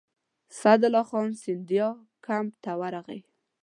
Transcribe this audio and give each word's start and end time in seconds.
سعدالله 0.59 1.03
خان 1.09 1.29
سیندیا 1.41 1.87
کمپ 2.25 2.53
ته 2.63 2.71
ورغی. 2.79 3.19